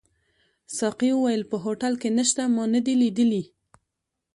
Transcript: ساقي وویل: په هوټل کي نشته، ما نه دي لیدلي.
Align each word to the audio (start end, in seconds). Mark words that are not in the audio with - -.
ساقي 0.77 1.09
وویل: 1.13 1.41
په 1.51 1.57
هوټل 1.65 1.93
کي 2.01 2.09
نشته، 2.17 2.43
ما 2.55 2.63
نه 2.73 2.79
دي 2.85 2.93
لیدلي. 3.01 3.43